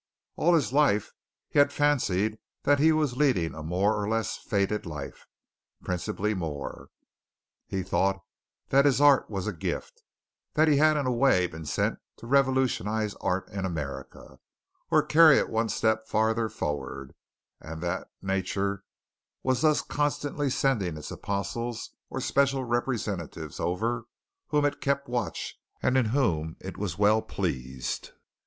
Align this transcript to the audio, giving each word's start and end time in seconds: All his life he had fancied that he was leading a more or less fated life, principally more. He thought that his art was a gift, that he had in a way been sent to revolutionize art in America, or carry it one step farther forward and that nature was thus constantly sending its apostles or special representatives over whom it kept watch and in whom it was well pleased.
All 0.35 0.55
his 0.55 0.73
life 0.73 1.13
he 1.47 1.59
had 1.59 1.71
fancied 1.71 2.39
that 2.63 2.79
he 2.79 2.91
was 2.91 3.17
leading 3.17 3.53
a 3.53 3.61
more 3.61 4.01
or 4.01 4.09
less 4.09 4.35
fated 4.35 4.87
life, 4.87 5.27
principally 5.83 6.33
more. 6.33 6.89
He 7.67 7.83
thought 7.83 8.19
that 8.69 8.85
his 8.85 8.99
art 8.99 9.29
was 9.29 9.45
a 9.45 9.53
gift, 9.53 10.01
that 10.55 10.67
he 10.67 10.77
had 10.77 10.97
in 10.97 11.05
a 11.05 11.11
way 11.11 11.45
been 11.45 11.67
sent 11.67 11.99
to 12.17 12.25
revolutionize 12.25 13.13
art 13.21 13.47
in 13.49 13.63
America, 13.63 14.39
or 14.89 15.03
carry 15.05 15.37
it 15.37 15.49
one 15.51 15.69
step 15.69 16.07
farther 16.07 16.49
forward 16.49 17.13
and 17.59 17.79
that 17.83 18.09
nature 18.23 18.83
was 19.43 19.61
thus 19.61 19.83
constantly 19.83 20.49
sending 20.49 20.97
its 20.97 21.11
apostles 21.11 21.91
or 22.09 22.19
special 22.19 22.63
representatives 22.63 23.59
over 23.59 24.05
whom 24.47 24.65
it 24.65 24.81
kept 24.81 25.07
watch 25.07 25.59
and 25.83 25.95
in 25.95 26.05
whom 26.05 26.55
it 26.59 26.75
was 26.75 26.97
well 26.97 27.21
pleased. 27.21 28.13